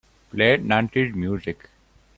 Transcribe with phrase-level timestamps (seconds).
[0.31, 1.69] Play nineties music.